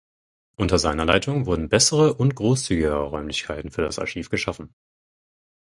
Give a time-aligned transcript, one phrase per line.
[0.57, 4.73] Unter seiner Leitung wurden bessere und großzügigere Räumlichkeiten für das Archiv geschaffen.